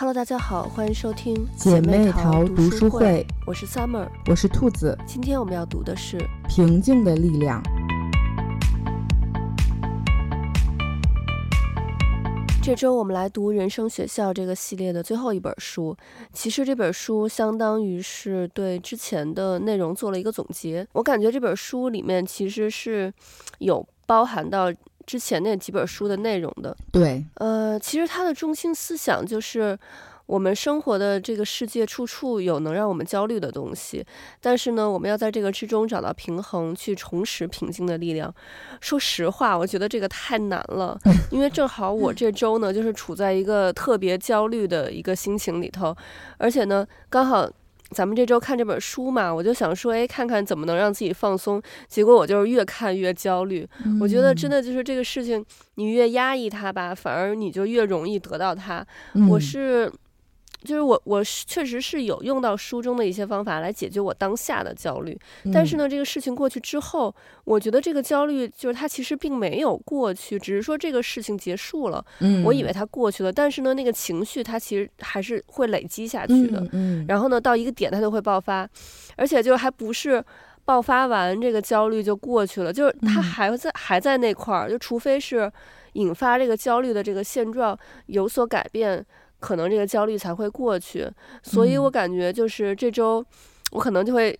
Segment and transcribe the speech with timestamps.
[0.00, 2.88] Hello，大家好，欢迎收听姐妹淘读书会。
[2.88, 4.96] 书会我是 Summer，我是兔子。
[5.06, 6.16] 今天我们要读的是
[6.48, 7.62] 《平静的力量》。
[12.62, 15.94] 这周我们来读《人生学校》这个系列的最后一本书。
[16.32, 20.88] 其实这本书相当于是对之前的内容做了一个总结。
[20.92, 23.12] 我感觉这本书里面其实是
[23.58, 24.72] 有包含到。
[25.10, 29.76] 之前那几本书的内容的，对，呃，其实它的中心思想就是，
[30.26, 34.06] 我们生活的这个世界处处有能让我们焦虑的东西，
[34.40, 38.32] 但是呢，我们要在这个之中找到平衡，去重拾平静的力量。
[38.80, 40.96] 说实话，我觉得这个太难了，
[41.32, 45.92] 因为正好我这周呢，就是处在一个特别焦虑的一个心情里头，
[46.38, 47.50] 而且呢，刚好。
[47.90, 51.60] 咱们这周看这本书嘛，我就想说，哎，看看怎么能让自己放松。
[51.88, 53.68] 结果我就是越看越焦虑。
[53.84, 55.44] 嗯、我觉得真的就是这个事情，
[55.74, 58.86] 你越压抑它吧，反而你就越容易得到它。
[59.14, 59.92] 嗯、我是。
[60.62, 65.18] 就是我，我确实是有用到书中的一些方法来解决我当下的焦虑，
[65.52, 72.04] 但是呢，这个事情过去之后，我觉得这个焦虑就是它其实并没有过去，只是说这个事情结束了。
[72.20, 76.62] 嗯，我以为它过去了，但是呢，那个情绪它其实还是会累积下去的。
[76.72, 78.68] 嗯，然后呢，到一个点它就会爆发，
[79.16, 80.22] 而且就还不是
[80.66, 85.50] 爆发完这个焦虑就过去了，就是它还在还在那块儿，就除非是
[85.94, 89.04] 引发这个焦虑的这个现状有所改变。
[89.40, 91.10] 可能这个焦虑才会过去，
[91.42, 93.24] 所以我感觉就是这周，
[93.72, 94.38] 我可能就会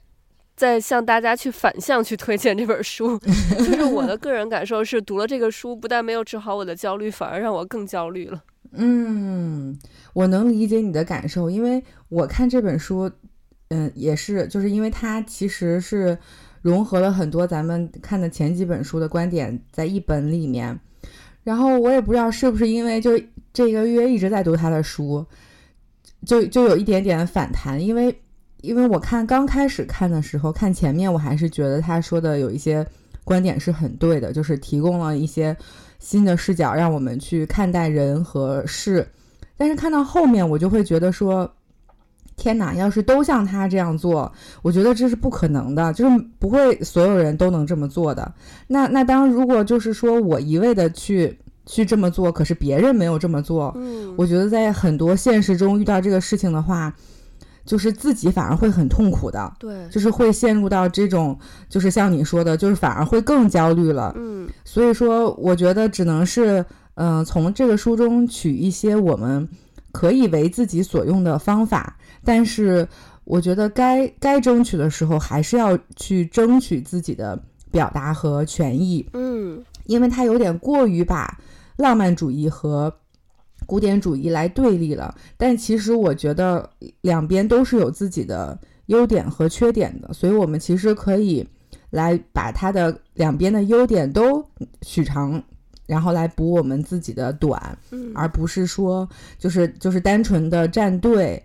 [0.55, 3.19] 再向大家去反向去推荐这本书。
[3.59, 8.45] 就是我的个人感受是，读了这个书，不但没有治好我的焦虑，反而让我更焦虑了。
[8.73, 9.77] 嗯，
[10.12, 13.11] 我能理解你的感受，因为我看这本书，
[13.71, 16.17] 嗯，也是，就是因为它其实是
[16.62, 20.78] 融合了很多咱们看的前几本书的观点在一本里面。
[21.43, 23.19] 然后我也不知道是不是因为就
[23.53, 25.25] 这个月一直在读他的书，
[26.27, 27.81] 就就有一点点反弹。
[27.81, 28.15] 因为
[28.61, 32.87] 因为我看刚开始看的时候，看前面我还是觉得他说的有一些
[33.25, 35.56] 观点是很对的，就是提供了一些
[35.99, 39.06] 新的视角让我们去看待人和事。
[39.56, 41.50] 但是看到后面，我就会觉得说，
[42.41, 48.33] 天哪，要是都像他这样做，我觉得这是不可能的，就是不会所有人都能这么做的。
[48.69, 56.91] 那那当如果就是说我一味的去去这么做，可是别人没有这么做，嗯，我觉得在很多现实中遇到这个事情的话，
[57.67, 66.65] 就是自己反而会很痛苦的，对，就是会陷入到这种，就是像你说的，就是反而会更焦虑了，嗯，所以说我觉得只能是，
[66.95, 69.47] 嗯、呃，从这个书中取一些我们
[69.93, 71.97] 可以为自己所用的方法。
[72.25, 72.87] 但是，
[73.25, 77.41] 我觉得该该争取的时候，还是要去争取自己的
[77.71, 79.09] 表达和权益。
[79.15, 81.39] 嗯，因为他有点过于把
[81.77, 82.93] 浪漫主义和
[83.67, 85.15] 古典主义来对立了。
[85.37, 86.69] 但其实我觉得
[87.00, 91.47] 两边都是有自己的优点和缺点的，所以我们其实可以
[91.91, 94.45] 来把它的两边的优点都
[94.83, 95.43] 取长，
[95.91, 101.43] 然后来补我们自己的短，嗯，而不是说就是就是单纯的站队。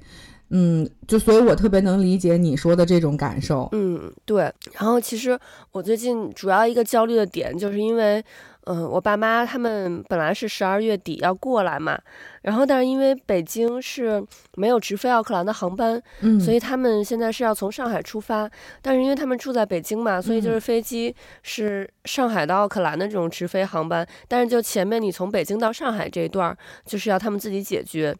[0.49, 3.67] 嗯，就所以，我特别能理解你说的这种感受。
[3.71, 4.43] 嗯，对。
[4.73, 5.37] 然后，其实
[5.71, 8.23] 我最近主要一个焦虑的点，就是因为，
[8.65, 11.99] 嗯、呃，我爸妈他们本来是十二月底要过来嘛，
[12.41, 14.23] 然后，但是因为北京是
[14.55, 18.49] 没有直飞奥克兰的航班，嗯，所以他们现在是要从上海出发。
[18.81, 24.07] 但是因为他们住在北京嘛，所以就是飞机是上海到奥克兰的这种直飞航班。
[24.27, 26.55] 但是就前面你从北京到上海这一段，
[26.85, 28.15] 就是要他们自己解决。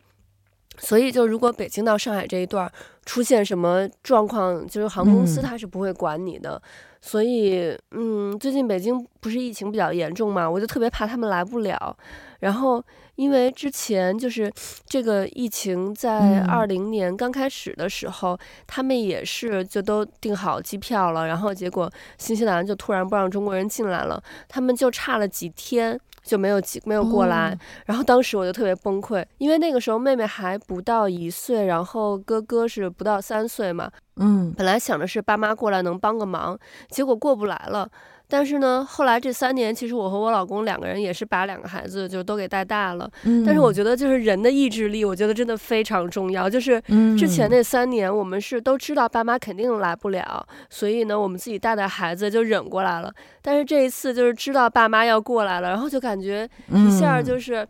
[0.78, 2.70] 所以，就如果北京到上海这一段
[3.06, 6.56] 出现什么状况，就是航空公司他是不会管你的。
[6.56, 6.62] 嗯、
[7.06, 11.96] 所以，嗯，最近北京不是疫情比较严重嘛，我就特别怕他们来不了。
[12.40, 12.84] 然后，
[13.16, 14.52] 因为之前就是
[14.88, 26.00] 这个疫情在二零年刚开始的时候，嗯、他们也是就都订好机票了，然后结果新西兰就突然不让中国人进来了，他们就差了几天。
[26.26, 36.58] 就没有没有过来，然后当时我就特别崩溃，因为那个时候妹妹还不到一岁，然后哥哥是不到三岁嘛，嗯，本来想着是爸妈过来能帮个忙，
[36.90, 37.88] 结果过不来了。
[38.28, 43.10] 但是呢，后来这三年，其实我和我老公两个人也是把两个孩子就都给带大了。
[43.24, 43.44] 嗯。
[43.46, 46.50] 但是我觉得，就是人的意志力，我觉得真的非常重要。
[46.50, 46.82] 就是
[47.18, 53.14] 之前那三年，我们是都知道爸妈肯定来不了，所以呢，我们自己带带孩子就忍过来了。
[53.42, 57.68] 但是这一次，就是知道爸妈要过来了，然后就感觉一下就是。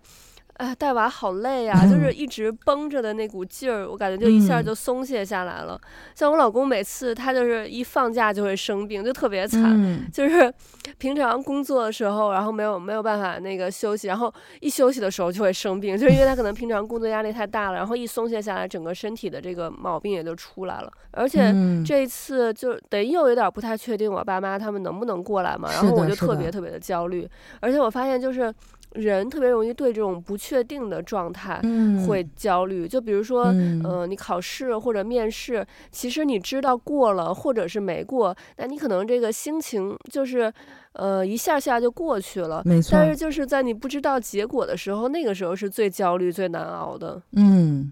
[0.56, 5.80] 哎，带娃好累呀，啊，就是 一直绷着的那股劲儿，我感觉就一下就松懈下来了。
[6.14, 9.62] 像我老公每次他就是一放假就会生病，就特别惨。
[10.14, 10.54] 就是
[10.98, 20.90] 平常工作的时候，然后没有没有办法那个休息，然后一休息的时候就会生病，就是因为他可能平常工作压力太大了，然后一松懈下来，整个身体的这个毛病也就出来了。
[21.12, 21.54] 而且
[21.86, 27.28] 这一次就等于又有点不太确定我爸妈他们能不能过来嘛，然后我就特别特别的焦虑，
[27.60, 28.54] 而且我发现就是。
[28.96, 31.62] 人特别容易对这种不确定的状态
[32.08, 40.52] 会焦虑，嗯、就比如说，嗯、呃，你考试或者面试，其实你知道过了或者是没过，那你可能这个心情就是，
[40.94, 42.62] 呃，一下下就过去了。
[42.66, 42.90] 没错。
[42.94, 47.22] 但是就是在你不知道结果的时候，那个时候是最焦虑、最难熬的。
[47.34, 47.92] 嗯，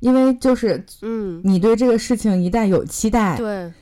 [0.00, 3.72] 因为就是，嗯，你对这个事情一旦有期待，对。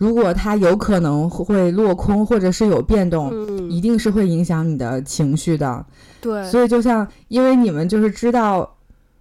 [0.00, 5.84] 如果它有可能会落空，或者是有变动，嗯、一定是会影响你的情绪的。
[6.22, 8.78] 对，所以就像，因为你们就是知道，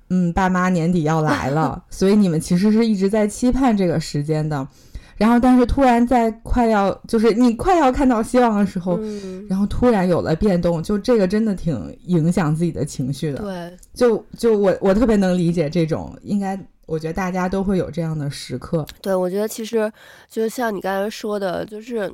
[0.10, 4.66] 嗯，爸妈年底要来了， 所以你们其实是一直在期盼这个时间的。
[5.18, 13.40] 然后，但是突然在快要，就是你快要看到希望的时候，嗯、然后突然有了变动，就这个真的挺影响自己的情绪的。
[13.40, 16.58] 对，就就我我特别能理解这种，应该。
[16.90, 18.84] 我觉得大家都会有这样的时刻。
[19.00, 19.92] 对，我觉得其实
[20.28, 22.12] 就像你刚才说的，就是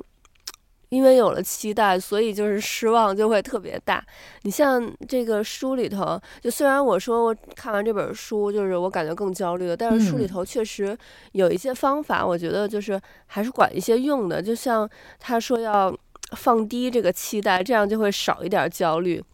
[0.90, 4.04] 因为有了期待，所以就是失望就会特别大。
[4.42, 10.96] 你像这个书里头，就虽然我说我看完这本书，就是我感觉更焦虑了，但是书里头确实
[11.32, 14.42] 有一些方法，我觉得就是还是管一些用的。
[14.42, 14.88] 就像
[15.18, 15.92] 他说要
[16.36, 19.24] 放低这个期待，这样就会少一点焦虑。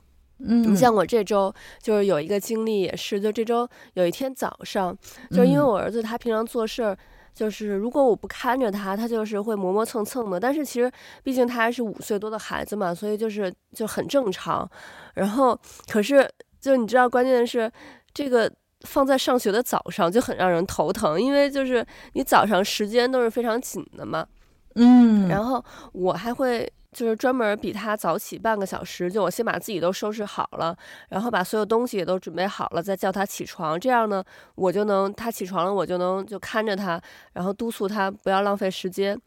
[0.44, 4.96] 嗯，你像我这周就是有一个经历，也是就这周有一天早上，
[5.30, 6.98] 就是因为我儿子他平常做事儿，
[7.32, 10.40] 就是如果我不看着他，他就是会磨磨蹭蹭的。
[10.40, 10.90] 但是其实
[11.22, 14.68] 毕竟他还是五岁多的孩子嘛，所以就是就很正常。
[15.14, 15.58] 然后
[15.88, 16.28] 可是
[16.60, 17.70] 就你知道，关键的是
[18.12, 18.50] 这个
[18.82, 24.26] 放在上学的早上就很让人头疼，因为就是你早上时间都是非常紧的嘛。
[24.74, 26.70] 嗯，然后我还会。
[26.92, 30.76] 就是专门比他早起半个小时，就我先把自己都收拾好了，
[31.08, 33.80] 然后把所有东西也都准备好了，再叫他起床。
[33.80, 34.22] 这样呢，
[34.54, 37.00] 我就能他起床了，我就能就看着他，
[37.32, 39.18] 然后督促他不要浪费时间。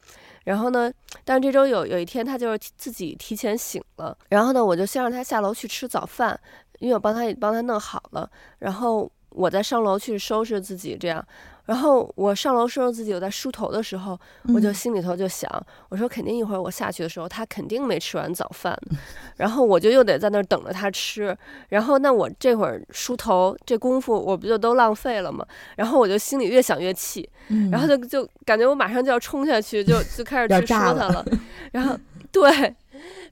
[0.43, 0.91] 然后呢，
[1.23, 6.39] 但这周有有一天他就是自己提前醒了，然后呢，我就先让他下楼去吃早饭，
[6.77, 8.29] 因为我帮他也帮他弄好了，
[8.59, 11.25] 然后我再上楼去收拾自己，这样。
[11.65, 14.19] 然后我上楼收拾自己，我在梳头的时候，
[14.53, 18.77] 我就心里头就想，嗯、我说肯定一会儿我下去的时候，他肯定没吃完早饭，
[19.37, 21.35] 然后我就又得在那儿等着他吃，
[21.69, 25.45] 然后那我这会儿梳头这功夫我不就都浪费了吗？
[25.75, 31.25] 然后我就心里越想越气，嗯、然后就就感觉我马上就要冲下去，就就开始去说他了，
[31.73, 31.97] 然后
[32.31, 32.75] 对，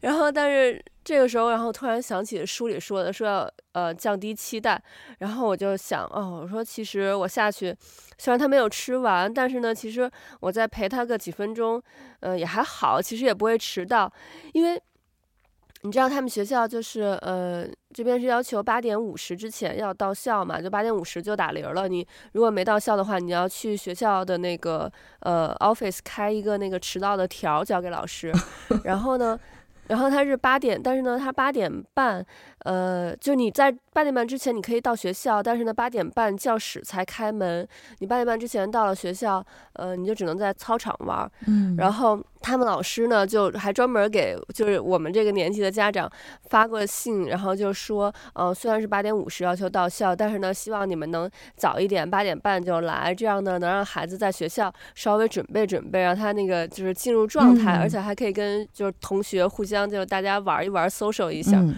[0.01, 0.83] 然后但是。
[1.03, 4.81] 这个时候，然后突然想起书里说的，说要呃降低期待，
[5.19, 7.75] 然后我就想，哦，我说其实我下去，
[8.17, 10.09] 虽然他没有吃完，但是呢，其实
[10.39, 11.81] 我再陪他个几分钟，
[12.21, 14.09] 呃也还好，其实也不会迟到，
[14.53, 14.81] 因为
[15.81, 24.89] 你知道他们学校就是呃这边是要求八点五十之前要到校嘛，就八点五十就打铃了，你如果没到校的话，你要去学校的那个
[25.19, 28.31] 呃 office 开一个那个迟到的条交给老师，
[28.85, 29.37] 然后呢。
[29.87, 32.25] 然后他是八点，但是呢，他八点半，
[32.63, 37.67] 呃，就你在八点半之前你可以到学校，但是呢，八点半教室才开门，
[37.99, 41.29] 你八点半之前到了学校，呃，你就只能在操场玩。
[41.45, 46.09] 嗯，然后他们老师呢，就还专门给就是我们这个年纪的家长
[46.49, 59.73] 发过信，然后就说，呃，虽然是八点五十要求到校，但是呢，希望你们能早一点，八点半就来，这样呢，能让孩子在学校稍微准备准备，让他那个就是进入状态，嗯、而且还可以跟就是同学互相。
[59.73, 61.73] 将就大家玩一玩，social 一下，嗯、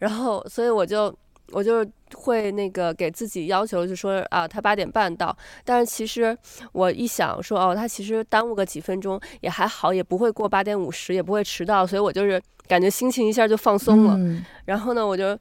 [0.00, 1.14] 然后所以我就
[1.52, 6.36] 我就会那个给自己要求，就说啊，他八点半到，但是其实
[6.72, 14.14] 我一想说哦，他其实耽误个几分钟也还好，也不会过八点五十，也不会迟到，所以我就是感觉心情一下就放松了。
[14.16, 15.36] 嗯、然后呢，我就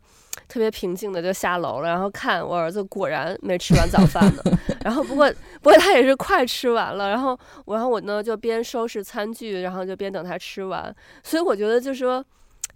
[0.47, 4.43] 特别平静的就下楼了，然后看我儿子果然没吃完早饭呢，
[4.83, 12.25] 然后不过不过他也是快吃完了，然后我然后我呢就边收拾餐具，然后就边等他吃完，所以我觉得就是说。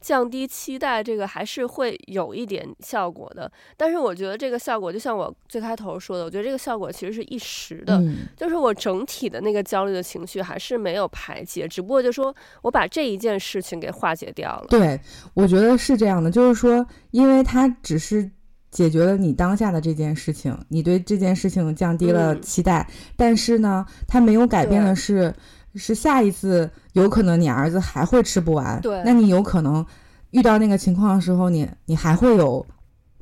[0.04, 3.50] 降低期待，这个还是会有一点效果的。
[3.78, 14.66] 但是我觉得这个效果，就像我最开头说的，我觉得这个效果其实是一时的，嗯、就是我整体的那个焦虑的情绪还是没有排解，只不过就说我把这一件事情给化解掉了。
[14.70, 15.00] 对，
[15.34, 18.30] 我觉得是这样的，就是说，因为它只是
[18.72, 25.34] 解决了你当下的这件事情，你对这件事情降低了期待，嗯、但是呢，它没有改变的是。
[25.76, 29.86] 是下一次有可能你儿子还会吃不完，对，那你有可能
[30.32, 32.66] 遇到那个情况的时候，你你还会有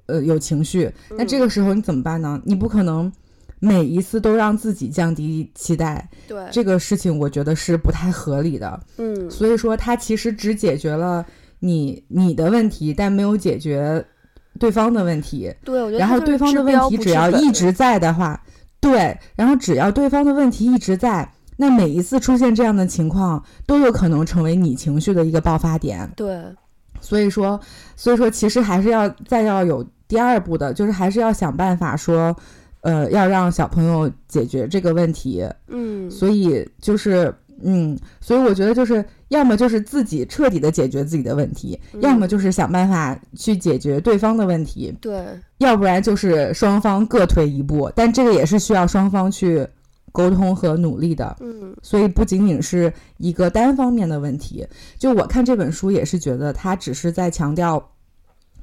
[0.08, 2.42] 呃有情绪，那这个时候你怎么办呢？
[2.44, 3.12] 你不可能
[3.60, 8.80] 每一次都让自己降低期待，对这个事情，我觉得是不太合理的。
[8.98, 11.26] 嗯，所以说他其实只解决了
[11.60, 14.06] 你你的问题，但没有解决
[14.60, 15.54] 对方的问题。
[15.64, 18.44] 对，我觉得然后对方的问题只要一直在的话，
[18.82, 21.32] 对，然后只要对方的问题一直在。
[21.62, 26.12] 那每一次出现这样的情况，都有可能成为你情绪的一个爆发点。
[26.16, 26.44] 对，
[27.00, 27.60] 所以说，
[27.96, 32.36] 所以说，其实还是要再要有第二步的，就是还是要想办法说，
[32.82, 35.48] 呃，要让小朋友解决这个问题。
[35.68, 44.92] 嗯，所以就是，嗯，所以我觉得就是，要么就是自己彻底的解决自己的问题，嗯，要么就是想办法去解决对方的问题。
[45.00, 45.24] 对，
[45.60, 49.68] 要不然就是双方各退一步，但这个也是需要双方去。
[50.12, 54.68] 沟通和努力的，嗯，所以不仅仅是一个单方面的问题。
[54.98, 57.82] 就我看这本书也是觉得，他只是在强调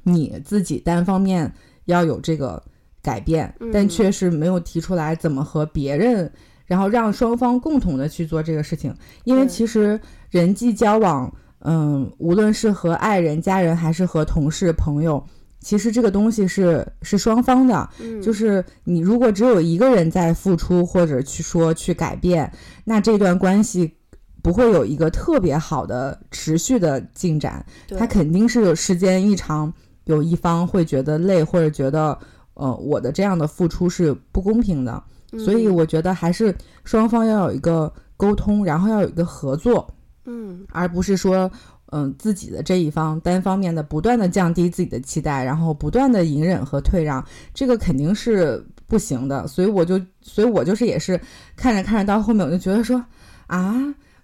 [0.03, 1.51] 你自己单方面
[1.85, 2.61] 要有这个
[3.01, 6.31] 改变，嗯，但却是没有提出来怎么和别人，
[6.65, 8.93] 然后让双方共同的去做这个事情。
[9.23, 15.23] 因为其实人际交往，嗯，无论是和爱人、家人，还是和同事、朋友。
[15.61, 22.51] 其实这个东西是是双方的，嗯，就是你如果只有一个人在付出或者去说去改变，
[22.85, 23.93] 那这段关系
[24.41, 27.65] 不会有一个特别好的持续的进展。
[27.97, 29.71] 它肯定是有时间一长，
[30.05, 32.17] 有一方会觉得累或者觉得，
[32.53, 35.03] 呃，我的这样的付出是不公平的。
[35.33, 41.51] 嗯，所以我觉得还是双方要有一个沟通，然后要有一个合作，嗯，而不是说。
[41.91, 49.47] 嗯，自己的这一方单方面的不断的降低自己的期待，然后不断的隐忍和退让，这个肯定是不行的。
[49.47, 51.19] 所以我就，所以我就是也是
[51.55, 53.03] 看着看着到后面，我就觉得说，
[53.47, 53.73] 啊，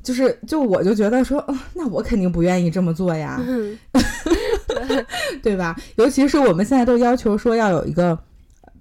[0.03, 5.05] 就是就我就觉得说，哦，那我肯定不愿意这么做呀，对，
[5.41, 5.75] 对吧？
[5.95, 8.15] 尤其是我们现在都要求说要有一个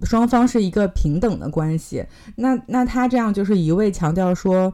[0.02, 2.04] 双方是一个平等的关系，
[2.36, 4.70] 那那他这样就是一味强调说，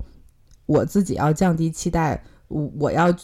[0.66, 3.14] 我自己要降低期待，我我要。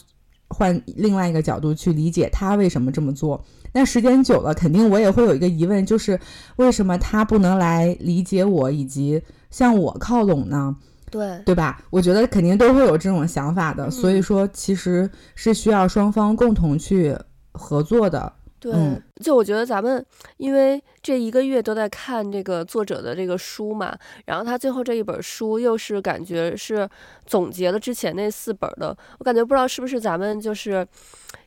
[0.49, 6.19] 换另外一个角度去理解他为什么这么做，那时间久了，肯定我也会有一个疑问，就是
[6.55, 10.75] 为什么他不能来理解我，以及向我靠拢呢？
[11.09, 11.81] 对，对吧？
[11.89, 17.15] 我觉得肯定都会有这种想法的，嗯，所以说其实是需要双方共同去
[17.51, 18.33] 合作的。
[18.59, 20.03] 对，嗯，就我觉得咱们
[20.37, 26.87] 因为这一个月都在看这个作者的这个书嘛，然后他最后这一本书又是感觉是
[27.25, 30.87] 总结了之前那四本的，我感觉不知道是不是咱们就是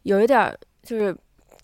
[0.03, 1.17] 有一点就是。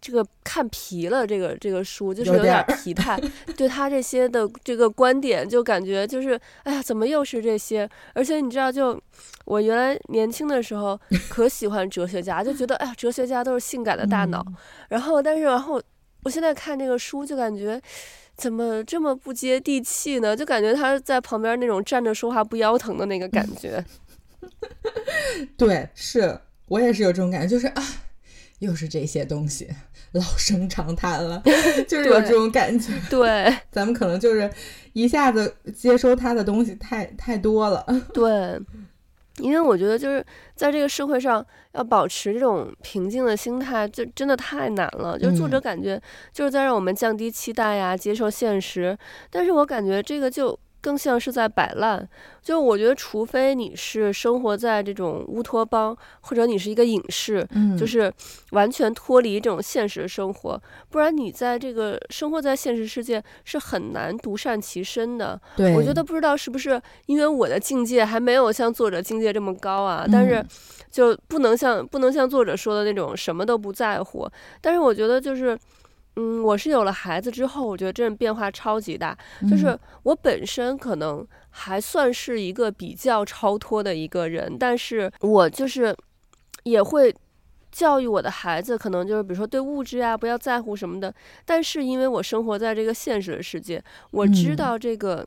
[0.07, 3.21] 这个看皮了，这个这个书就是有点疲态，
[3.59, 7.91] 对他这些的这个观点，就感觉就是，哎呀，怎么又是这些？
[8.15, 9.03] 而且你知道，就
[9.47, 10.97] 我原来年轻的时候
[11.29, 14.47] 可喜欢哲学家，就觉得哎呀，哲学家都是性感的大脑。
[14.89, 15.83] 然后，但是然后
[16.23, 17.83] 我现在看这个书，就感觉
[18.37, 20.37] 怎么这么不接地气呢？
[20.37, 23.85] 就感觉他在旁边那种站着说话不腰疼的那个感觉。
[25.57, 27.83] 对，是我也是有这种感觉，就是啊。
[28.61, 29.69] 又是这些东西，
[30.13, 31.43] 老生常谈了，
[31.87, 32.93] 就是有这种感觉。
[33.11, 34.51] 对， 咱们可能就是
[34.93, 37.85] 一下子接收他的东西太太多了。
[38.15, 38.59] 对，
[39.39, 45.19] 因为我觉得就是在这个社会上要保持这种平静的心态，就真的太难了。
[45.19, 46.01] 就是作者感觉
[46.33, 48.97] 就是在让我们降低期待呀，接受现实。
[49.31, 50.59] 但是我感觉这个就。
[50.81, 52.09] 更像是在摆烂，
[52.41, 58.13] 就我觉得，除非你是生活在这种乌托邦，或者你是一个隐士，嗯，就是
[58.53, 65.41] 完全脱离这种现实生活，不然你在这个生活在现实世界是很难独善其身的。
[65.57, 70.45] 对，我觉得不知道是不是因为我的境界还没有像作者境界这么高啊，但是
[70.91, 74.29] 就不能像不能像作者说的那种什么都不在乎。
[74.61, 75.59] 但是我觉得就是。
[76.19, 79.17] 嗯，我是有了孩子之后，我觉得真的变化超级大。
[79.51, 85.95] 就是我本身可能还算是一个比较超脱的一个人，但是我就是
[86.63, 87.15] 也会
[87.71, 91.15] 教育我的孩子，可能就是比如说对物质啊不要在乎什么的。
[91.45, 95.23] 但是因为我生活在这个现实的世界，我知道这个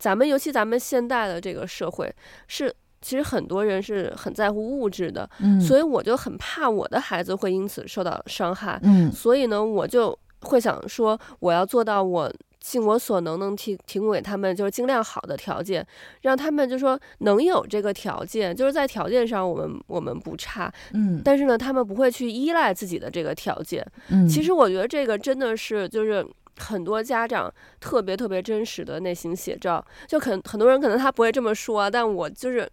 [0.00, 2.12] 咱们尤其咱们现代的这个社会
[2.48, 5.30] 是其实很多人是很在乎物质的，
[5.64, 8.80] 所以我就很怕我的孩子会因此受到伤害。
[9.12, 10.18] 所以呢，我就。
[10.44, 15.86] 会想说，我要做到我尽我所能，能提提供给他们就是尽量好的条件，
[16.22, 26.26] 让他们就说能有这个条件，就是在条件上我们我们不差，嗯，但是呢，他们不会去依赖自己的这个条件，嗯，其实我觉得这个真的是就是
[26.58, 32.66] 很多家长特别特别真实的内心写照，就很很多人可能他不会这么说，但我就是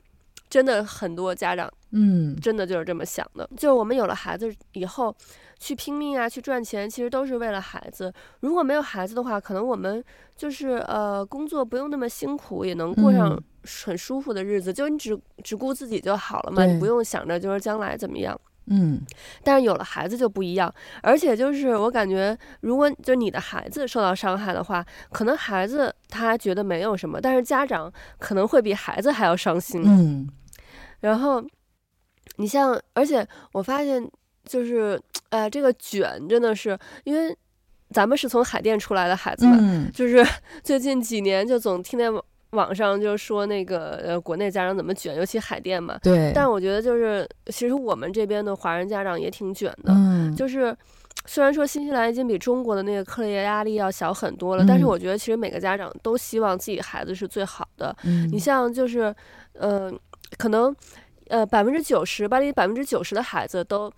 [0.50, 3.50] 真的很多家长嗯，真的就是这么想的。
[3.58, 5.14] 就是我们有了孩子以后，
[5.62, 8.12] 去拼命啊，去赚钱，其实都是为了孩子。
[8.40, 10.04] 如果没有孩子的话，可能我们
[10.36, 13.40] 就是呃，工作不用那么辛苦，也能过上
[13.86, 14.72] 很舒服的日子。
[14.72, 18.36] 嗯、就你只只顾自己就好了嘛，你不用想着就是将来怎么样。
[18.66, 19.00] 嗯，
[19.44, 29.84] 但是有了孩子就不一样，而且就是我感觉，如果就你的孩子受到伤害的话，可能孩子他觉得没有什么，但是家长可能会比孩子还要伤心。
[29.86, 30.28] 嗯，
[31.02, 31.44] 然后
[32.38, 34.10] 你像，而且我发现
[34.46, 37.36] 就是，哎，这个卷真的是，因为
[37.92, 40.26] 咱们是从海淀出来的孩子嘛，嗯、就是
[40.64, 42.12] 最近几年就总听见。
[42.52, 45.98] 网上就说那个呃，国内家长怎么卷，尤其海淀嘛。
[46.04, 46.34] 对。
[46.36, 49.94] 但我觉得就是，其实我们这边的华人家长也挺卷的。
[49.96, 50.36] 嗯。
[50.36, 50.76] 就是，
[51.26, 57.96] 虽然说新西兰已经比中国的那个课业压力要小很多了，嗯，但是我觉得其实每个家长都希望自己孩子是最好的。
[58.04, 58.30] 嗯。
[58.30, 59.16] 你像就是，
[59.54, 59.90] 呃，
[60.38, 60.76] 可能，
[61.30, 63.90] 呃，百分之九十，巴黎百分之九十的孩子都。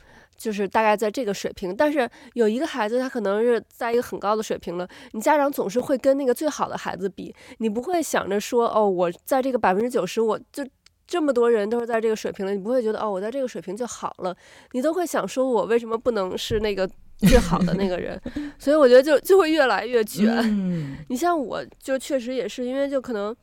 [0.43, 10.67] 就是大概在这个水平，但是有一个孩子他可能是在一个很高的水平了，你家长总是会跟那个最好的孩子比，你不会想着说哦，我在这个百分之九十，我就
[11.07, 14.35] 这么多人都是在这个水平了，你不会觉得哦，我在这个水平就好了，
[14.73, 16.85] 你都会想说我为什么不能是那个
[17.15, 18.21] 最好的那个人？
[18.59, 20.27] 所以我觉得就就会越来越 卷。
[20.27, 20.97] 嗯。
[21.07, 23.33] 你像我就确实也是因为就可能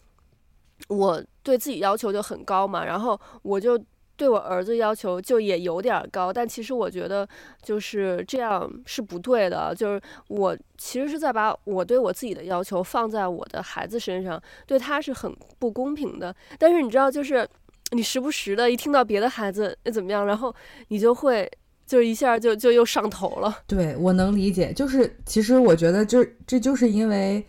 [0.88, 3.83] 我对自己要求就很高嘛，然后我就。
[4.20, 7.26] 对我儿子要求就也有点高，但其实我觉得
[7.62, 9.74] 就是这样是不对的。
[9.74, 16.36] 就是我其实是在把我对我自己的要求放在我的孩子身上，对他是很不公平的。
[16.58, 17.48] 但是你知道，就是
[17.92, 20.54] 你时不时的一听到别的孩子怎么样，然后
[20.88, 21.50] 你就会
[21.86, 23.60] 就一下就就又上头了。
[23.66, 27.42] 对，我能理解，就是其实我觉得这这就是因为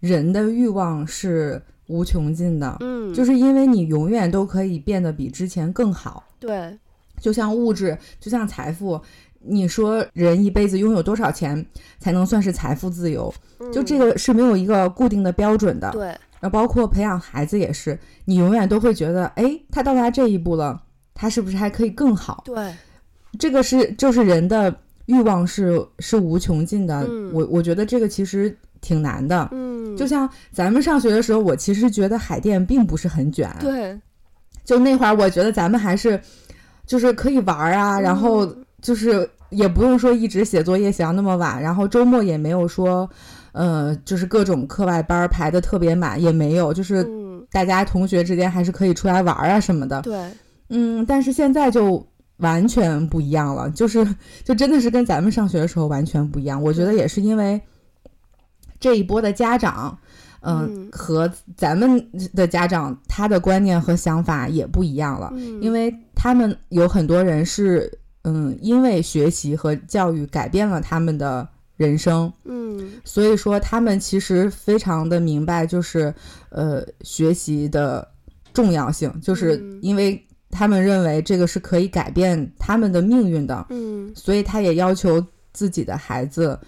[0.00, 1.62] 人的欲望是。
[1.88, 6.24] 无穷尽的，嗯，就是因为你永远都可以变得比之前更好。
[6.38, 6.76] 对，
[7.20, 9.00] 就像物质，就像财富，
[9.40, 11.64] 你说人一辈子拥有多少钱
[11.98, 13.32] 才能算是财富自由？
[13.60, 15.90] 嗯，就这个是没有一个固定的标准的。
[15.92, 20.82] 对，然后包括培养孩子也是，你永远都会觉得，哎，他到达这一步了，
[21.14, 22.42] 他是不是还可以更好？
[22.44, 22.74] 对，
[23.38, 24.74] 这个是就是人的
[25.06, 27.06] 欲望是是无穷尽的。
[27.08, 28.56] 嗯，我我觉得这个其实。
[28.86, 33.98] 挺难的，嗯，就像咱们上学的时候，我其实觉得海淀并不是很卷，对，
[34.64, 36.20] 就那会儿我觉得咱们还是，
[36.86, 38.46] 就是可以玩啊，然后
[38.80, 43.10] 就是也不用说一直写作业写到那么晚，然后周末也没有说，
[43.50, 47.04] 呃，就是各种课外班排的特别满，也没有，就是
[47.50, 50.16] 大家同学之间还是可以出来玩啊什么的，对，
[50.68, 52.06] 嗯，但是现在就
[52.36, 54.06] 完全不一样了，就是
[54.44, 57.60] 就真的是跟咱们上学的时候完全不一样，我觉得也是因为。
[58.78, 59.98] 这一波的家长，
[60.40, 67.90] 呃、嗯，和咱们的家长他的观念和想法也不一样了，嗯，因为他们有很多人是，
[68.24, 76.14] 嗯，因为学习和教育改变了他们的人生，嗯，所以说他们其实非常的明白，就是，
[76.50, 78.06] 呃，学习的
[78.52, 86.58] 重要性，就是因为他们认为这个是可以改变他们的命运的，嗯，所以他也要求自己的孩子。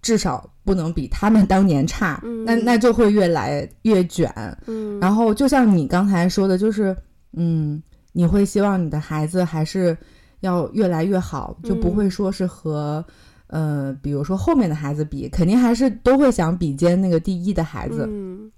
[0.00, 4.32] 至少不能比他们当年差，嗯、那那就会越来越卷。
[4.66, 6.96] 嗯，然后就像你刚才说的，就是，
[7.32, 9.96] 嗯，你会希望你的孩子还是
[10.40, 13.04] 要越来越好，就不会说是和，
[13.48, 18.06] 嗯、呃，比如说后面的孩子比，肯定还是都会想比肩那个第一的孩子。
[18.08, 18.50] 嗯，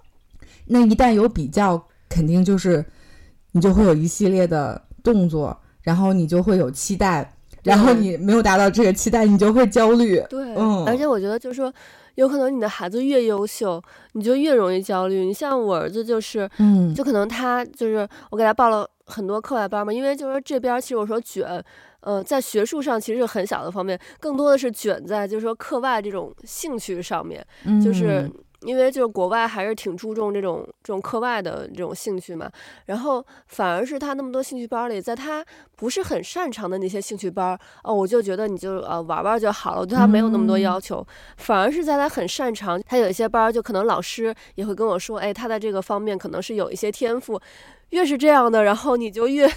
[0.66, 2.84] 那一旦有比较，肯定就是
[3.52, 7.30] 你就会有一系列的动作，然后你就会有期待。
[7.64, 10.22] 然后你没有达到这个期待，你就会焦虑。
[10.28, 11.72] 对，嗯，而且我觉得就是说，
[12.14, 15.24] 有可能你的孩子越优秀，你就越容易焦虑。
[15.24, 21.64] 你像我儿子就是，嗯，就可能他就是我给他报了很多课外班嘛，因为就是这边其实我说卷，
[22.00, 28.30] 呃，在学术上其实是很小的方面，更多的是卷在就是说课外这种兴趣上面，嗯，就是。
[28.64, 32.50] 因为就是国外还是挺注重这种这种课外的这种兴趣嘛，
[32.86, 35.44] 然后反而是他那么多兴趣班里，在他
[35.76, 47.40] 不是很擅长的那些兴趣班，哦，我就觉得你就呃玩玩就好了，我对他没有那么多要求，反而是在他很擅长，他有一些班就可能老师也会跟我说，哎，他在这个方面可能是有一些天赋，
[47.90, 49.50] 越是这样的，然后你就越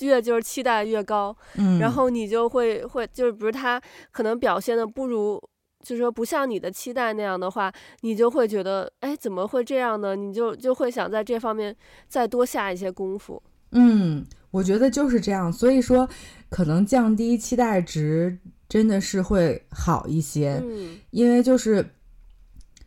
[0.00, 5.40] 越就是期待越高，嗯，然后你就会会就是比如他可能表现的不如。
[5.82, 10.14] 就是说，不像你的期待那样的话，你就会觉得，哎，怎么会这样呢？
[10.14, 11.74] 你就就会想在这方面
[12.08, 13.42] 再多下一些功夫。
[13.72, 15.52] 嗯，我觉得就是这样。
[15.52, 16.08] 所以说，
[16.48, 18.38] 可能降低期待值
[18.68, 20.60] 真的是会好一些。
[20.62, 21.94] 嗯，因为就是，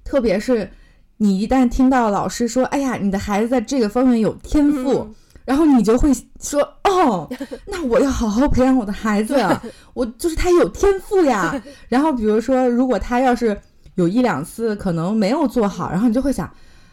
[0.03, 0.69] 特别是
[1.17, 7.29] 你一旦听到老师说，哎呀，你的孩子在这个方面有天赋，嗯，然后你就会说，哦，
[7.67, 9.35] 那我要好好培养我的孩子，
[9.93, 11.61] 我就是他有天赋呀。
[11.89, 13.59] 然后比如说，如果他要是
[13.95, 16.45] 有一两次可能没有做好，然后你就会想，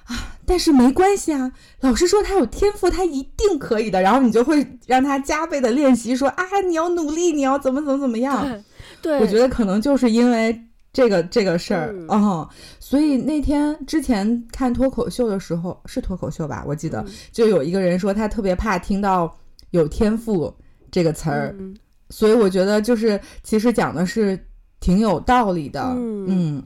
[0.04, 4.02] 啊，但是没关系啊，老师说他有天赋，他一定可以的。
[4.02, 8.46] 然后你就会让他加倍的练习，说啊，你要努力，你要怎么怎么怎么样。
[9.02, 10.66] 对，我觉得可能就是因为。
[10.92, 12.48] 这个这个事儿哦，
[12.80, 16.64] 所以那天之前看脱口秀的时候是脱口秀吧？
[16.66, 19.32] 我记得、嗯、就有一个人说他特别怕听到
[19.70, 20.52] “有天赋”
[20.90, 21.76] 这个词儿、嗯，
[22.08, 24.36] 所以我觉得就是其实讲的是
[24.80, 25.80] 挺有道理的。
[25.96, 26.62] 嗯，嗯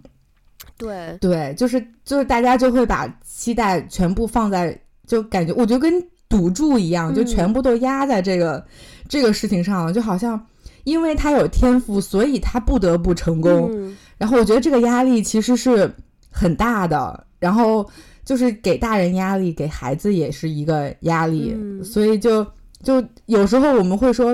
[0.79, 4.75] 对对，就是就是大家就会把期待全部放在，
[5.07, 8.65] 就感觉我觉得跟赌注一样，就全部都压在这个、嗯、
[9.07, 10.43] 这个事情上了，就好像
[10.85, 13.71] 因为他有天赋，所以他不得不成功。
[14.19, 15.93] 嗯然后我觉得这个压力其实是
[16.31, 17.85] 很大的，然后
[18.25, 22.47] 就是给大人压力，给孩子也是一个压力，嗯、所以就
[22.81, 24.33] 就有时候我们会说，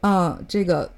[0.00, 0.90] 嗯、呃，这个，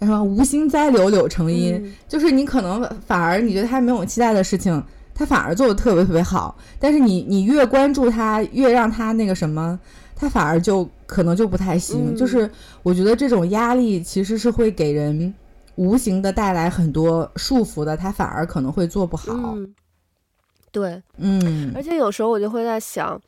[0.00, 4.82] 然后无心栽柳柳成荫、嗯，就是你可能反而你觉得他没有期待的事情，
[5.14, 9.78] 他反而做的特别特别好，但是你你越关注他，越让他那个什么，
[10.16, 12.12] 他反而就可能就不太行。
[12.12, 12.50] 嗯、就是
[12.82, 15.32] 我觉得这种压力其实是会给人。
[15.78, 19.32] 无形的带来很多束缚的，他反而可能会做不好。
[19.32, 19.72] 嗯、
[20.72, 23.20] 对，嗯，而且有时候我就会在想，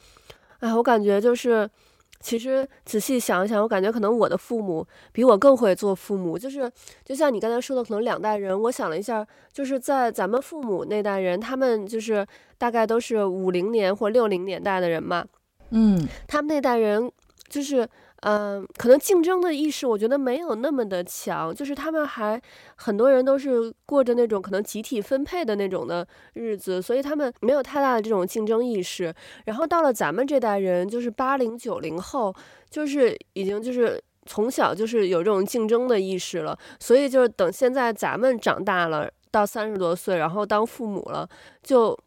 [0.59, 1.71] 哎，我感觉就是，
[2.19, 6.37] 其实仔细想一想，我感觉可能我的父母比我更会做父母。
[6.37, 6.69] 就是，
[7.05, 12.27] 就像你刚才说的，可能两代人，我想了一下，就是在咱们父母那代人，他们就是
[12.59, 15.25] 大概都是五零年或六零年代的人嘛，
[15.71, 17.13] 嗯，他们那代人
[17.49, 17.89] 就是。
[18.22, 22.38] 嗯，可能竞争的意识，我觉得没有那么的强，就是他们还
[22.76, 29.14] 很多人都是过着那种可能集体分配的那种的日子，所以他们没有太大的这种竞争意识。
[29.46, 32.35] 然后到了咱们这代人，就是八零九零后，
[32.68, 41.26] 就是已经就是从小就是有这种竞争的意识了，所以就是等现在咱们长大了，到三十多岁，然后当父母了，
[41.62, 41.98] 就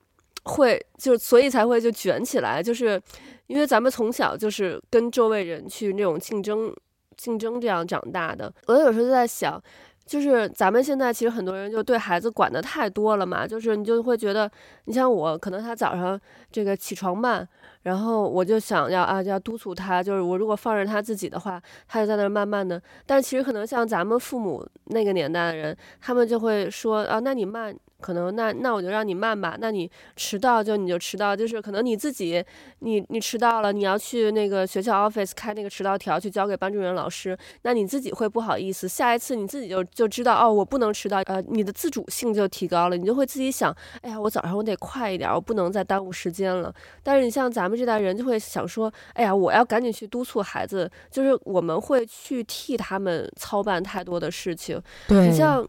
[0.44, 3.02] 会就所以才会就卷起来，就是。
[3.48, 6.74] 因为咱们从小就是跟周围人去那种竞争、
[7.18, 9.62] 竞争这样长大的，我有时候就在想，
[10.06, 14.50] 就是咱们现在其实很多人就对孩子管得太多了嘛，就是你就会觉得，
[14.86, 16.20] 你像我，可能他早上
[16.52, 17.48] 这个起床慢，
[17.84, 27.76] 然后我就想要啊，要督促他，就是我如果放任他自己的话，他就在那儿慢慢的，但其实可能像咱们父母那个年代的人，他们就会说啊，那你慢。
[28.04, 32.44] 可能那那我就让你慢吧，那你迟到就你就迟到，就是可能你自己
[32.80, 46.74] 你你迟到了，你要去那个学校 office 开那个迟到条去交给班主任老师，那你自己会不好意思，下一次你自己就就知道哦，我不能迟到，呃，你的自主性就提高了，你就会自己想，哎呀，我早上我得快一点，我不能再耽误时间了。
[47.02, 55.66] 但是你像咱们这代人就会想说，哎呀，我要赶紧去督促孩子，就是我们会去替他们操办太多的事情，对，你像。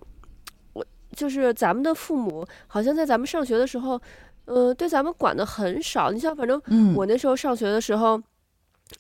[1.15, 4.01] 就是咱们的父母，好像在咱们上学的时候，
[4.47, 6.11] 呃，对咱们管的很少。
[6.11, 6.61] 你像，反正
[6.95, 8.21] 我那时候上学的时候，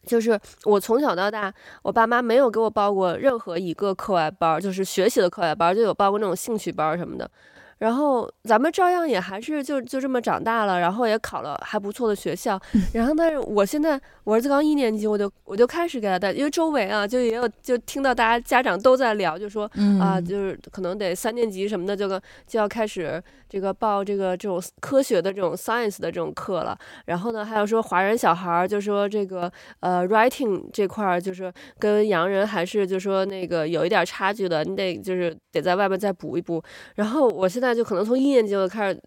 [0.06, 7.30] 就是我从小到大，我爸妈没有给我报过任何一个课外班，就是学习的课外班，就有报过那种兴趣班什么的。
[7.84, 12.58] 然后咱们照样也还是就就这么长大了，然后也考了还不错的学校。
[12.94, 19.70] 然后，但是我现在我儿子刚一年级，我就我就开始给他带，因为周围啊就也有就听到大家家长都在聊，就说
[20.00, 22.08] 啊，就是可能得三年级什么的就
[22.46, 23.22] 就要开始。
[23.54, 36.60] 这个报这个这种科学的这种 science 的这种课了，然后呢，还有说华人小孩儿就说这个呃 writing 这块儿就是跟洋人还是就说那个有一点差距的，你得就是得在外面再补一补。
[36.96, 39.00] 然后我现在就可能从一年级就开始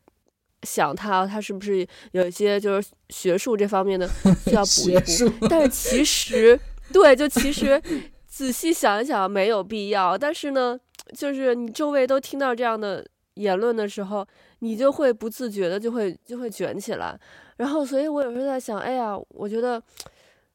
[0.63, 4.07] 想他他是不是有一些就是学术这方面的
[4.47, 6.57] 需要补一补，但是其实
[6.93, 7.81] 对，就其实
[8.25, 10.17] 仔细想一想没有必要。
[10.17, 10.79] 但是呢，
[11.13, 13.05] 就是你周围都听到这样的。
[13.37, 14.25] 言论的时候，
[14.59, 17.17] 你就会不自觉的就会就会卷起来，
[17.57, 19.81] 然后，所以我有时候在想，哎呀，我觉得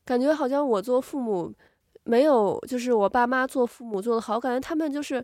[0.05, 1.53] 感觉好像我做父母
[2.05, 5.23] 没有，就是我爸妈做父母做的好，感觉他们就是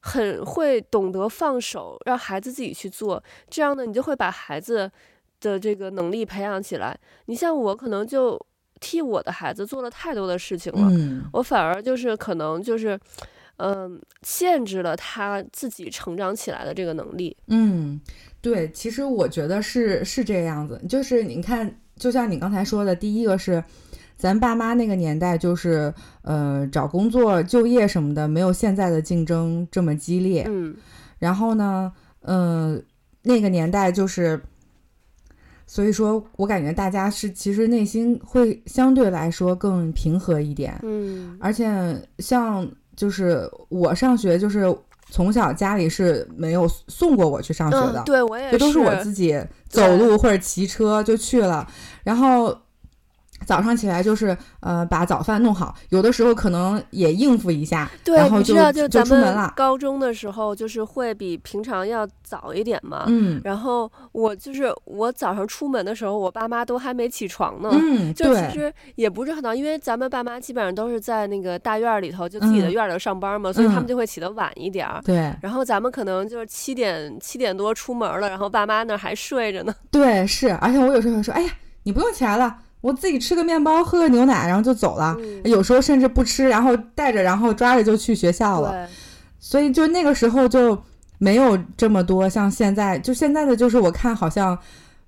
[0.00, 4.90] 很会懂得放手，让孩子自己去做，这样呢，你就会把孩子
[5.40, 6.98] 的这个能力培养起来。
[7.26, 8.40] 你像我，可能就
[8.80, 12.98] 替我的孩子做了太多的事情了，嗯，我反而就是可能就是。
[13.58, 17.36] 嗯，限制了他自己成长起来的这个能力。
[17.48, 18.00] 嗯，
[18.40, 20.80] 对，其实我觉得是是这个样子。
[20.88, 23.62] 就是你看，就像你刚才说的，第一个是
[24.16, 25.92] 咱爸妈那个年代，就是
[26.22, 30.44] 呃找工作、就业什么的，没有现在的竞争这么激烈。
[30.48, 30.76] 嗯，
[31.18, 31.92] 然后呢，
[32.22, 32.82] 嗯、呃，
[33.22, 34.40] 那个年代就是
[35.66, 40.78] 所以说我感觉大家是其实内心会相对来说更平和一点。
[40.82, 41.68] 嗯，而且
[42.20, 44.76] 像就是我上学就是。
[45.10, 51.66] 从小家里是没有送过我去上学的，嗯、对我也是，这都是我自己走路或者骑车就去了，
[52.04, 52.54] 然后。
[53.48, 59.54] 早上起来就是呃把早饭弄好，有的时候可能也应付一下，对，然后就你知道就就出门了。
[59.56, 81.50] 高中的时候就是会比平常要早一点嘛，嗯，然后我就是我早上出门的时候，我爸妈都还没起床呢，嗯，就其实也不是很早，因为咱们爸妈基本上都是在那个大院里头就自己的院里上班嘛，嗯、所以他们就会起得晚一点儿，对、嗯，然后咱们可能就是七点七点多出门了，然后爸妈那还睡着呢，对，是，而且我有时候会说，哎呀，
[81.84, 82.54] 你不用起来了。
[82.80, 85.16] 我自己吃个面包，喝个牛奶，然后就走了。
[85.20, 88.88] 嗯、有时候甚至不吃，然后带着，然后抓着就去学校了。
[89.38, 90.80] 所以就那个时候就
[91.18, 94.58] 没有这么多像现在，就现在的就是我看好像。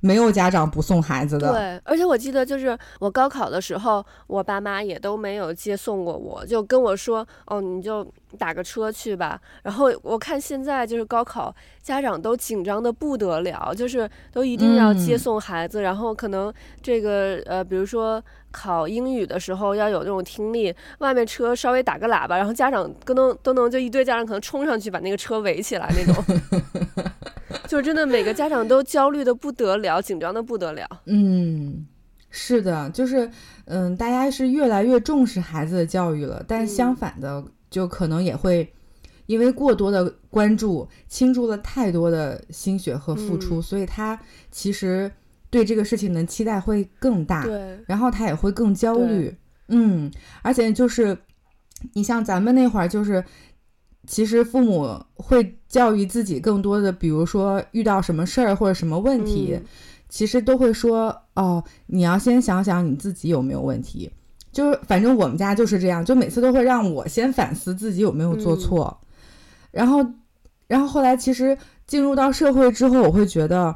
[0.00, 1.52] 没有家长不送孩子的。
[1.52, 8.06] 对，而且我记得就是我高考的时候，我爸妈也都没有接送过我，就跟我说，哦，你就
[8.38, 9.40] 打个车去吧。
[9.62, 26.24] 然后我看现在就是高考，家长都紧张的不得了，就是都一定要接送孩子，嗯、然后可能这个呃，比如说考英语的时候要有那种听力，外面车稍微打个喇叭，然后家长都能都能就一堆家长可能冲上去把那个车围起来那种。
[27.68, 30.86] 就真的每个家长都焦虑的不得了，紧张的不得了。
[31.06, 31.86] 嗯，
[32.30, 33.30] 是的，就是
[33.64, 38.72] 嗯，大家是越来越重视孩子的教育了，但相反的，就可能也会
[39.26, 44.18] 因为过多的关注，倾注了太多的心血和付出，嗯，所以他
[44.50, 45.10] 其实
[45.50, 49.36] 对这个事情的期待会更大，对，然后他也会更焦虑。
[49.68, 50.10] 嗯，
[50.42, 51.16] 而且就是
[51.94, 53.24] 你像咱们那会儿就是。
[54.06, 59.64] 其实父母会教育自己更多的，比如说遇到什么事儿或者什么问题，嗯、
[60.08, 64.10] 其实都会说哦，你要先想想你自己有没有问题。
[64.50, 68.98] 就是反正我们家就是这样，就每次都会让我先反思自己有没有做错。
[69.02, 69.06] 嗯、
[69.70, 70.04] 然后，
[70.66, 73.72] 然后后来其实进入到社会之后，我会觉得，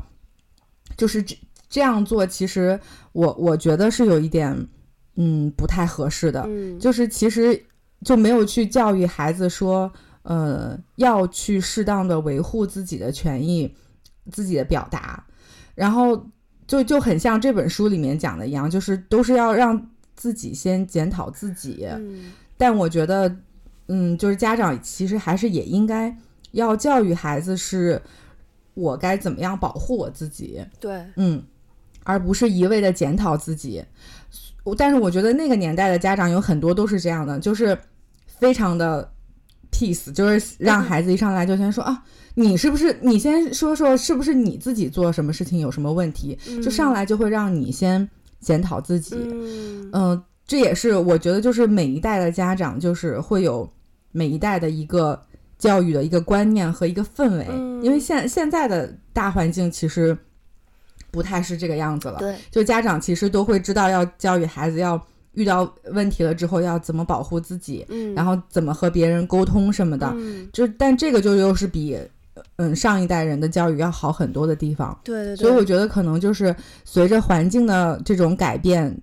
[0.96, 1.36] 就是这
[1.68, 2.80] 这样做，其实
[3.12, 4.66] 我我觉得是有一点
[5.14, 6.42] 嗯不太合适的。
[6.48, 7.64] 嗯、就是其实
[8.04, 9.92] 就没有去教育孩子说。
[10.24, 13.74] 呃，要去适当的维护自己的权益，
[14.32, 15.22] 自己的表达，
[15.74, 16.26] 然后
[16.66, 21.86] 就就很像这本书里面讲的一样，就是都是要让自己先检讨自己。
[21.90, 23.36] 嗯，但我觉得，
[23.88, 26.16] 嗯，就是家长其实还是也应该
[26.52, 28.00] 要教育孩子，是
[28.72, 30.64] 我该怎么样保护我自己。
[30.80, 31.44] 对，嗯，
[32.02, 33.84] 而不是一味的检讨自己。
[34.78, 37.78] 但是我觉得那个年代的家长有很多都是这样的，就是
[38.26, 39.12] 非常的。
[39.74, 42.00] Peace 就是让孩子一上来就先说啊，
[42.34, 48.08] 你是不是你先说说是不是你自己做什么事情有什么问题，就上来就会让你先
[48.38, 49.16] 检讨自己。
[49.16, 53.68] 嗯，呃，这也是我觉得就是每一代的家长就是会有
[54.12, 55.20] 每一代的一个
[55.58, 57.46] 教育的一个观念和一个氛围，
[57.82, 60.16] 因为现现在的大环境其实
[61.10, 62.20] 不太是这个样子了。
[62.20, 65.04] 对，就家长其实都会知道要教育孩子要。
[65.34, 71.98] 遇到问题了之后要怎么保护自己，嗯，然后怎么和别人沟通什么的，嗯，就但这个就又是比
[72.56, 74.98] 嗯上一代人的教育要好很多的地方。
[75.04, 75.36] 对对对。
[75.36, 78.96] 所以我觉得可能就是随着环境的这种改变，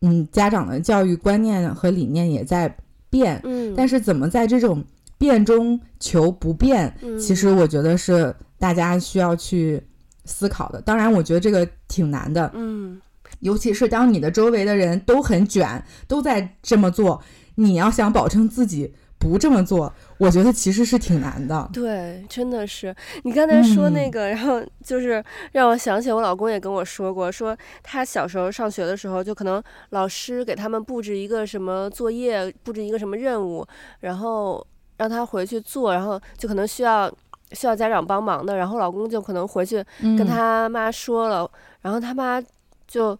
[0.00, 2.74] 嗯，家长的教育观念和理念也在
[3.08, 4.82] 变，嗯，但是怎么在这种
[5.18, 9.82] 变中求不变，嗯，其实我觉得是大家需要去
[10.24, 10.80] 思考的。
[10.80, 13.00] 当然，我觉得这个挺难的，嗯。
[13.40, 17.22] 尤其是当你的周围的人都很卷，都在这么做，
[17.56, 21.68] 你要想保证自己不这么做，我觉得其实是挺难的。
[21.72, 22.94] 对，真的是。
[23.24, 25.22] 你刚才说那个，嗯、然后就是
[25.52, 33.66] 让我想起我老公也跟我说过，说他小时候上学的时候，就可能老师给他们布置一个什么作业，布置一个什么任务，
[34.00, 34.64] 然后
[34.96, 37.12] 让他回去做，然后就可能需要
[37.52, 41.50] 需要家长帮忙的，然后老公就可能回去跟他妈说了，嗯、
[41.82, 42.42] 然后他妈。
[42.86, 43.18] 就，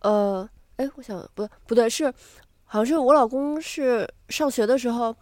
[0.00, 2.12] 呃，哎，我想不不对，是，
[2.64, 5.14] 好像是我老公是上学的时候。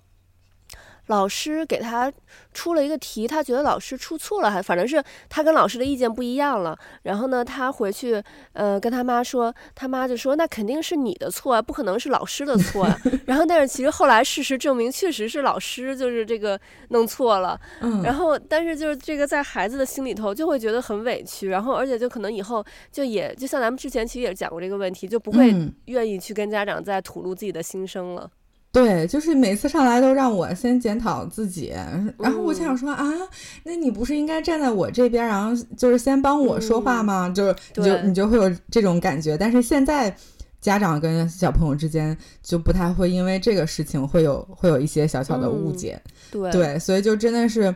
[1.09, 2.11] 老师给他
[2.55, 6.79] 出了一个题，他觉得老师出错了，还反正是他跟老师的意见不一样了。
[7.03, 12.99] 然后呢，他回去呃跟他妈说，他妈就说那肯定是你的错啊，不可能是老师的错啊。
[13.27, 16.59] 然后但是其实后来事实证明，确实是老师就是这个
[16.90, 17.61] 弄错了。
[18.03, 25.55] 然后但是就是这个在孩子的心里头就会觉得很委屈，然后而且就可能以后就也就像咱们之前其实也讲过这个问题，就不会
[25.87, 28.31] 愿意去跟家长再吐露自己的心声了。
[28.70, 31.72] 对，就是每次上来都让我先检讨自己，
[32.18, 33.28] 然后我就想说、嗯、啊，
[33.64, 37.28] 那你不是应该站在我这边，然后就是先帮我说话吗？
[37.28, 39.38] 嗯、就是你就你就会有这种感觉。
[39.38, 40.14] 但是现在
[40.61, 46.00] 家长跟小朋友之间就不太会因为这个事情会有会有一些小小的误解。
[46.04, 47.74] 嗯、对对，所以就真的是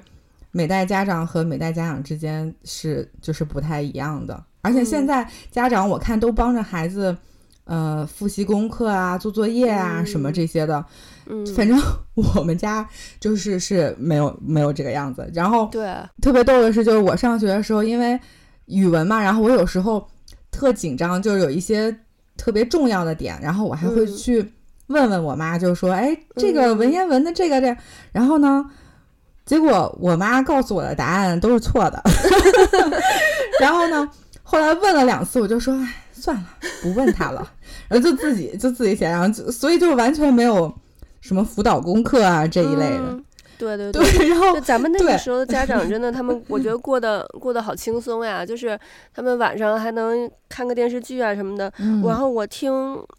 [0.50, 4.44] 每代家长和每代家长之间是就是不太一样的。
[4.61, 7.16] 而且现在家长我看都帮着孩子。
[7.64, 10.85] 呃，复习功课啊，做作业啊，嗯、什么这些的，
[11.27, 11.81] 嗯，反正
[12.35, 12.88] 我们家
[13.20, 15.31] 就是是没有没有这个样子。
[15.33, 18.18] 然后，对，特别逗的是，就是我上学的时候，因为
[18.66, 20.07] 语文嘛，然后我有时候
[20.51, 21.96] 特紧张，就是有一些
[22.37, 24.53] 特别重要的点，然后我还会去
[24.88, 27.77] 问问我妈，就是说，哎，这个文言文的这个这，
[28.11, 28.64] 然后呢，
[29.46, 32.03] 结果我妈告诉我的答案都是错的，
[33.61, 34.09] 然后呢，
[34.53, 35.95] 后来问了两次，我就说，哎。
[36.15, 36.45] 算了，
[36.81, 37.51] 不问他了，
[37.88, 40.73] 然后就自己就自己写，然后就所以就完全没有
[41.21, 43.07] 什么辅导功课啊这一类的。
[43.09, 43.25] 嗯、
[43.59, 48.79] 对对对， 对然后咱们那个时候的家长真的，他们我觉得过得过得好轻松呀，就是
[49.12, 51.73] 他们晚上还能看个电视剧啊什么的。
[51.81, 52.73] 嗯、然后我听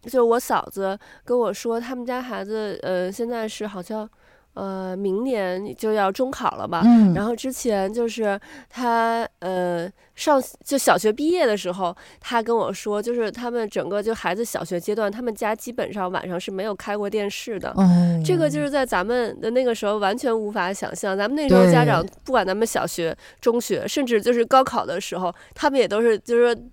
[0.04, 4.10] 就是我嫂子跟我说，他们家孩子呃现在是好像。
[4.54, 6.84] 呃，明年就要中考了吧？
[6.86, 8.40] 嗯，然后之前就是
[8.70, 17.74] 他呃上就小学毕业的时候，他跟我说，就是他们整个就孩子小学阶段，他们家基本上晚上是没有开过电视的。
[17.78, 21.18] 嗯，这个就是在咱们的那个时候完全无法想象。
[21.18, 26.64] 咱们那时候家长不管咱们小学、中学，甚至就是高考的时候，他们也都是就是说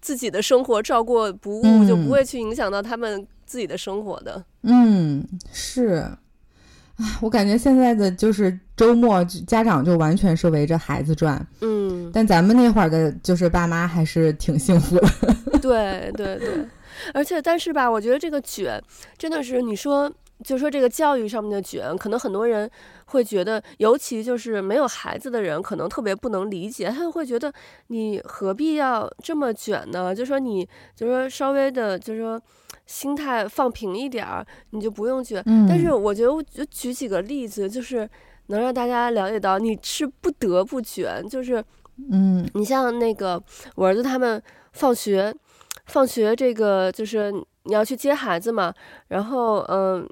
[0.00, 4.42] 自己的生活照过不误，嗯，就不会去影响到他们自己的生活的。
[4.62, 5.22] 嗯，
[5.52, 6.02] 是。
[6.96, 11.46] 啊，我感觉现在的就是周末，家长就完全是围着孩子转。
[11.60, 15.08] 嗯，但咱们那会儿的，就是爸妈还是挺幸福的。
[15.60, 16.66] 对对对，
[17.12, 18.82] 而且但是吧，我觉得这个卷
[19.18, 20.10] 真的是你说，
[20.42, 22.70] 就说这个教育上面的卷，可能很多人
[23.06, 27.52] 会觉得，尤其就是没有孩子的人，可能特别不能理解，他会觉得
[27.88, 30.14] 你何必要这么卷呢？
[30.14, 32.40] 就说你就说稍微的，就说。
[32.86, 35.42] 心态放平一点儿，你就不用卷。
[35.46, 38.08] 嗯，但是我觉得，我就举几个例子，就是
[38.46, 41.20] 能让大家了解到，你是不得不卷。
[41.28, 41.60] 就是，
[42.12, 43.42] 嗯，你像那个
[43.74, 44.40] 我儿子他们
[44.72, 45.34] 放学，
[45.86, 47.32] 放学这个就是
[47.64, 48.72] 你要去接孩子嘛，
[49.08, 50.08] 然后嗯。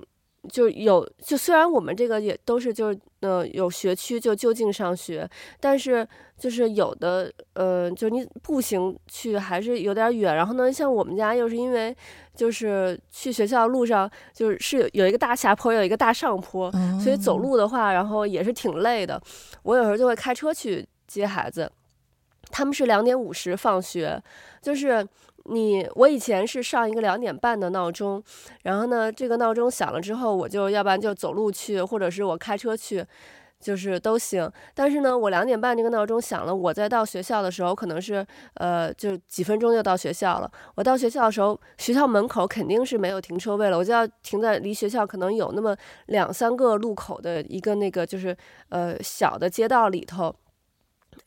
[0.48, 5.28] 就有，就虽然我们这个也都是就是呃有学区就就近上学，
[5.58, 6.06] 但是
[6.38, 10.36] 就是有的呃就你步行去还是有点远。
[10.36, 11.96] 然后呢，像我们家又是因为
[12.34, 16.70] 就是去学校路上就是是有一个大下坡，有一个大上坡，
[17.02, 19.20] 所以走路的话，然后也是挺累的。
[19.62, 21.70] 我有时候就会开车去接孩子，
[22.50, 24.22] 他们是两点五十放学，
[24.60, 25.06] 就是。
[25.46, 28.22] 你我以前是上一个两点半的闹钟，
[28.62, 33.04] 然后呢，这个闹钟响了之后，我就要不然就走路去，或者是我开车去，
[33.60, 34.50] 就是都行。
[34.74, 40.50] 但是呢，我两点半这个闹钟响了，我再到学校的时候，可能是呃，就几分钟就到学校了。
[40.76, 45.76] 我到学校的时候，学校门口肯定是没有停车位了，我就要停在离学校可能有那么
[46.06, 48.34] 两三个路口的一个那个就是
[48.70, 50.34] 呃小的街道里头。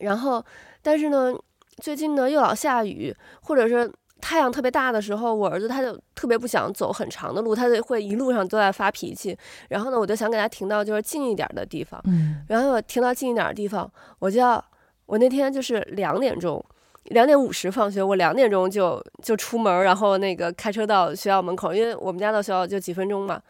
[0.00, 0.44] 然后，
[0.82, 1.32] 但是呢，
[1.76, 3.88] 最近呢又老下雨，或者是。
[4.28, 9.34] 太阳特别大的时候，我儿子他就特别不想走很长的路，他就会一路上都在发脾气。
[9.70, 11.98] 然后呢，我就想给他停到就是近一点的地方。
[12.04, 12.44] 嗯。
[12.46, 14.62] 然后我停到近一点的地方，我就要
[15.06, 16.62] 我那天就是两点钟，
[17.04, 23.40] 两点五十放学，我两点钟就就出门，然后那个开车到学校门口，因为我们家到学校就几分钟嘛。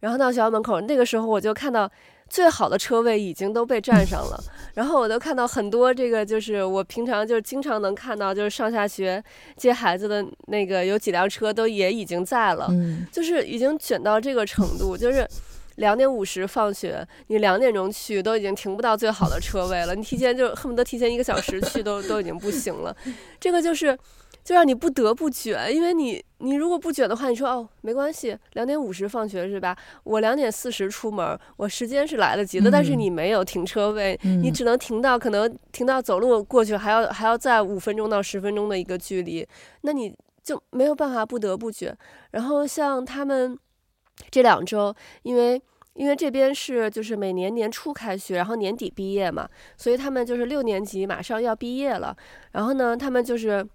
[0.00, 1.90] 然后到学校门口，那个时候我就看到。
[2.28, 4.42] 最好的车位已经都被占上了，
[4.74, 9.22] 然后我都看到很多这个，就是我平常就经常能看到，就是上下学
[9.56, 12.68] 接孩子的那个有几辆车都也已经在了，
[13.12, 15.26] 就是已经卷到这个程度，就是
[15.76, 22.94] 两点五十放学，你两点钟去都已经停不到最好的车位了，你提前就恨不得提前一个小时去都都已经不行了，
[23.38, 23.96] 这个就是。
[24.46, 29.76] 就让你不得不卷，因为你你如果不卷的话，你说哦没关系，两点五十放学是吧？
[30.04, 32.70] 我两点四十出门，我时间是来得及的。
[32.70, 39.44] 嗯、但是你没有停车位，嗯、你只能停到可能停到走路过去还要还要再五分钟到十分钟的一个距离，
[39.80, 41.92] 那你就没有办法不得不卷。
[42.30, 43.58] 然后像他们
[44.30, 45.60] 这两周，因为
[45.94, 52.16] 因为这边是就是每年年初开学，然后年底毕业嘛，所以他们就是六年级马上要毕业了。
[52.52, 53.66] 然后呢，他们就是。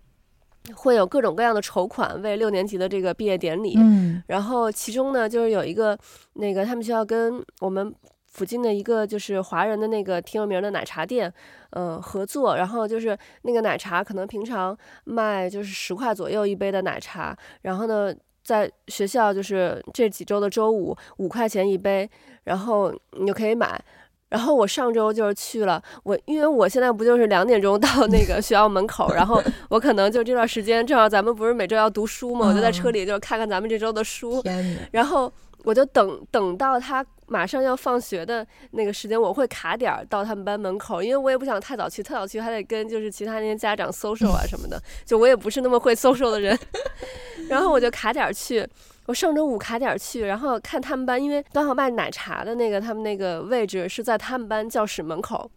[0.75, 5.97] 会有各种各样的筹款为六年级的这个毕业典礼，嗯，然后其中呢，就是有一个
[6.33, 7.93] 那个他们学校跟我们
[8.27, 11.31] 附近的一个就是华人的那个挺有名的奶茶店，
[11.71, 18.13] 嗯、呃，合作，然后就是那个奶茶可能平常卖就是十块左右一杯的奶茶，然后呢。
[18.43, 22.09] 在学校就是这几周的周五五块钱一杯，
[22.43, 23.79] 然后你就可以买。
[24.31, 34.41] 然后我上周就是去了，我因为我现在不就是两点钟到 那个学校门口，然后我可能就这段时间正好咱们不是每周要读书嘛，我就在车里就是看看咱们这周的书，
[34.91, 35.29] 然后
[35.65, 46.57] 我就等等到他马上要放学的那个时间，我会卡点儿到他们班门口，因为我也不想太早去，太早去还得跟就是其他那些家长 social 啊什么的，就我也不是那么会 social 的人，
[47.49, 48.65] 然后我就卡点儿去。
[49.07, 55.49] 我上周五卡点去，然后看他们班，因为刚好卖奶茶的那个，他们那个位置是在他们班教室门口，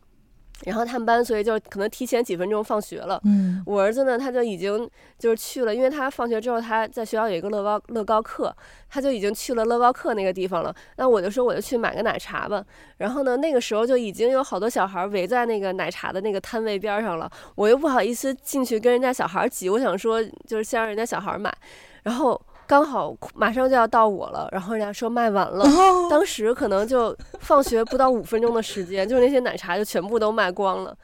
[0.65, 3.21] 然后他们班，所以就可能提前几分钟放学了。
[3.25, 4.89] 嗯，我儿子呢，他就已经
[5.19, 8.55] 就是去了，因为他放学之后他在学校有一个乐高乐高课，
[8.89, 10.75] 他就已经去了乐高课那个地方了。
[10.97, 12.65] 那我就说我就去买个奶茶吧。
[12.97, 21.55] 然后呢，那个时候就已经有好多小孩围在那个奶茶的那个摊位边上了，我又不好意思进去跟人家小孩挤，我想说就是先让人家小孩买，
[22.03, 22.41] 然后。
[22.67, 25.65] 刚好马上就要到我了，然后人家说卖完了，
[26.09, 30.97] 当时可能就放学不到五分钟的时间，就是那些奶茶就全部都卖光了。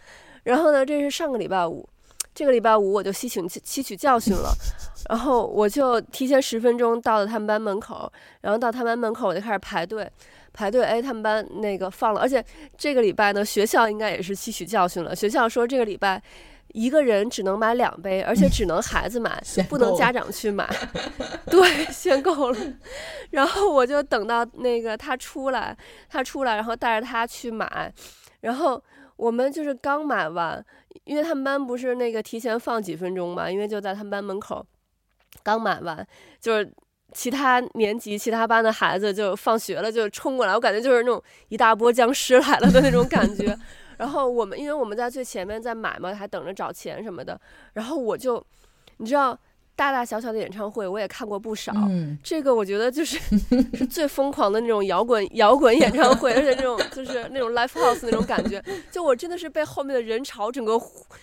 [0.45, 1.87] 然后呢，这是上个礼拜五，
[2.35, 4.51] 这个礼拜五我就吸取吸取教训了，
[5.11, 10.11] 然后我就提前十分钟到了他们班门口，然后到他们班门口我就开始排队，
[10.53, 12.43] 排队，哎，他们班那个放了，而且
[12.79, 16.23] 这个礼拜呢，学校应该也是吸取教训了，学校说这个礼拜。
[16.73, 20.69] 一个人只能买两杯，而且只能孩子买， 不能家长去买。
[21.51, 22.59] 对，限购了。
[23.31, 25.77] 然后我就等到那个他出来，
[26.09, 27.93] 他出来，然后带着他去买。
[28.41, 28.83] 然后
[29.17, 30.65] 我们就是刚买完，
[31.05, 34.65] 因为他们班不是那个提前放几分钟嘛，因为就在他们班门口。
[35.43, 36.07] 刚买完，
[36.41, 36.73] 就是
[37.13, 43.57] 其他年级、其他班的孩子就放学了，就冲过来，我感觉就是那种一大波僵尸来了的那种感觉。
[44.01, 47.39] 然后我们因为我们在最前面在买嘛，还等着找钱什么的。
[47.75, 48.43] 然后我就，
[48.97, 49.39] 你知道，
[49.77, 51.71] 大大小小的演唱会我也看过不少。
[51.75, 53.19] 嗯、这个我觉得就是
[53.75, 58.65] 是 最疯狂的那种摇滚摇滚演唱会，而且那种 就是那种 live house 那种感觉。
[58.91, 60.81] 就我真的是被后面的人潮整个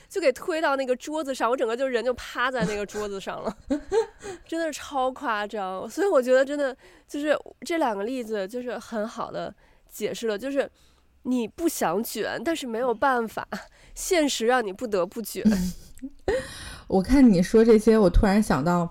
[0.07, 3.57] 就给推到那个桌子上，我整个就人就趴在那个桌子上了，
[4.47, 5.89] 真的是超夸张。
[5.89, 9.51] 所以我觉得真的就是这两个例子就是很好的
[9.89, 10.69] 解释了，就是。
[11.27, 13.45] 你不想卷，但是没有办法，
[13.93, 15.43] 现实让你不得不卷。
[16.87, 18.89] 我看你说这些，我突然想到，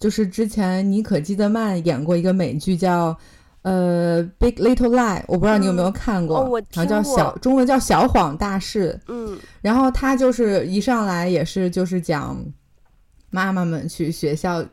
[0.00, 3.16] 就是之前妮可基德曼演过一个美剧叫
[3.62, 9.00] 呃《Big Little Lie》，我不知道你有没有看过，嗯哦、好像叫小中文叫小谎大事。
[9.06, 12.44] 嗯，然后他就是一上来也是就是讲
[13.30, 14.64] 妈妈们去学校。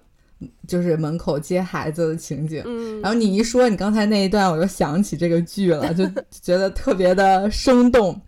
[0.68, 8.20] 就是门口接孩子的情景，嗯，然后你一说你刚才那一段，我就想起这个剧了， 就觉得特别的生动。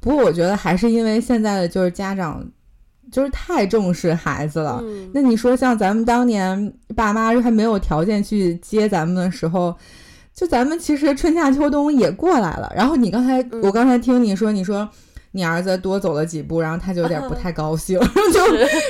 [0.00, 2.44] 不过我觉得还是因为现在的就是家长
[3.10, 4.80] 就是太重视孩子了。
[4.82, 9.74] 嗯，那你说像咱们当年爸妈还没有条件去接咱们的时候，
[10.34, 12.72] 就咱们其实春夏秋冬也过来了。
[12.74, 14.88] 然后你刚才，我刚才听你说，你说。
[15.34, 18.40] 你儿子多走了几步，然后他就有点不太高兴，啊、 就，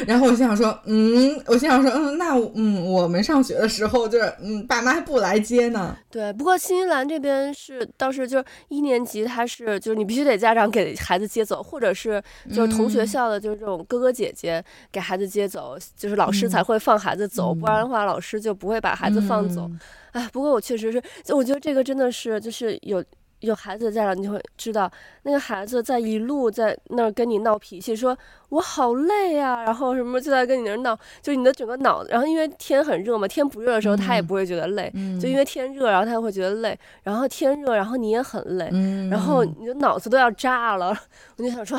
[0.07, 5.97] 然后我心想说，嗯，我心想说，嗯，那嗯，我们上学的时候就是，嗯，爸妈还不来接呢。
[6.11, 12.23] 对，不过新西兰这边是倒是就是一年级他是就是你必须得家长给孩子接走，或者是
[12.53, 19.71] 就是同学校的就是这种哥哥姐姐给孩子接走，嗯、就是老师才会放孩子走，嗯、不然的话老师就不会把孩子放走。
[20.11, 23.03] 哎、嗯，不过我确实是，我觉得这个真的是就是有。
[23.43, 24.91] 有孩子的家长，你就会知道，
[25.25, 28.17] 那个孩子在一路在那儿跟你闹脾气，说
[28.51, 40.97] 我好累啊，然后什么就在跟你那儿闹，就你的整个脑子，然后因为天很热嘛，天不热的时候他也不会觉得累，嗯、就因为天热，然后他会觉得累，然后天热，然后你也很累，嗯、然后你的脑子都要炸了，
[41.37, 41.77] 我就想说，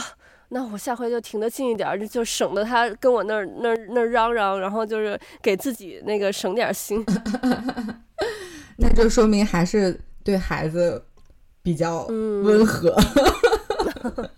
[0.49, 7.05] 那我下回就停得近一点，就就省得他跟我那儿那儿那儿嚷嚷，然后就是给自己那个省点心，
[8.77, 11.01] 那就说明还是对孩子。
[11.63, 12.93] 比较温和，
[14.03, 14.29] 嗯、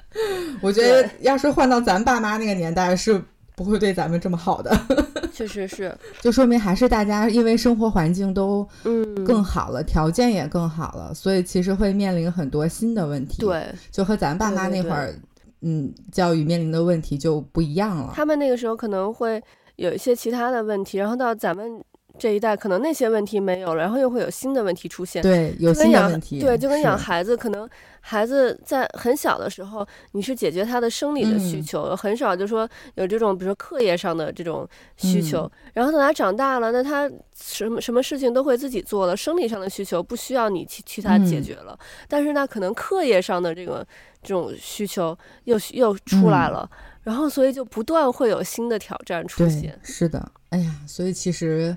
[0.61, 3.19] 我觉得要是换到咱爸妈那个年代，是
[3.55, 4.71] 不会对咱们这么好的。
[5.33, 13.41] 确实是，就说明还是大家因为生活环境都嗯更好了，嗯、条件也更好了，所以其实会面临很多新的问题。
[13.41, 15.13] 对，就和咱爸妈那会儿，
[15.61, 18.13] 嗯，教育面临的问题就不一样了。
[18.15, 19.43] 他们那个时候可能会
[19.77, 21.83] 有一些其他的问题，然后到咱们。
[22.17, 25.21] 这一代可能那些问题没有了，然后又会有新的问题出现。
[25.21, 26.39] 对，有新的问题。
[26.39, 35.41] 对，就跟养孩子，可能孩子在很小的时候，你是解决他的生理的需求，嗯、很少就说有这种，比如说课业上的这种需求。
[35.41, 41.77] 嗯、然后等他长大了，那他什么什么事情都会自己做了，生理上的需求不需要你去替他解决了。
[41.79, 43.85] 嗯、但是呢，可能课业上的这个
[44.23, 49.77] 这种需求又又出来了，嗯、然后所以就不断会有新的挑战出现。
[49.83, 51.75] 是的，哎呀，所以其实。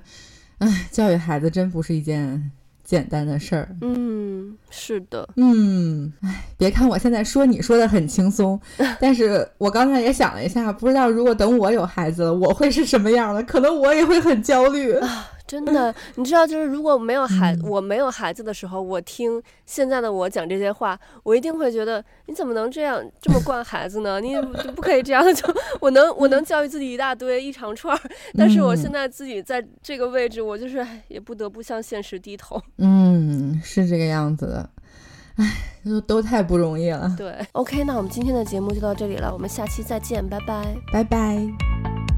[0.59, 2.51] 唉， 教育孩子真不是一件
[2.83, 3.75] 简单的事儿。
[3.81, 5.27] 嗯，是的。
[5.35, 8.59] 嗯，唉，别看我现在说你说的很轻松，
[8.99, 13.43] 但是我刚才也想了一下，不知道如果等我有孩子了，我会是什么样的？
[13.43, 15.27] 可能我也会很焦虑啊。
[15.49, 24.21] 真的，你知道，就是如果没有孩，嗯、我没有孩子的时候，我听现在的我讲这些话，我一定会觉得你怎么能这样这么惯孩子呢？
[24.21, 27.99] 你就不可以这样，就我能我能教育自己一大堆一长串，
[28.37, 32.61] 但是我现在自己在这个位置，我就是也不得不向现实低头。
[32.77, 34.58] 嗯，是这个样子的，
[35.39, 37.13] 唉，都都太不容易了。
[37.17, 42.08] 对，OK，那我们今天的节目就到这里了，我们下期再见，拜拜，拜拜。